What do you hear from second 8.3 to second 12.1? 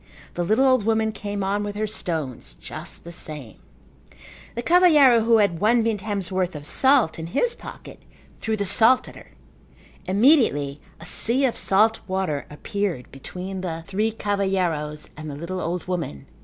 threw the salt at her. Immediately a sea of salt